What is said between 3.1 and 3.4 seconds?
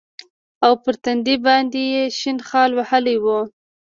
و.